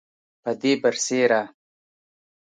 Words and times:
پدې 0.43 0.73
برسیره 0.81 1.41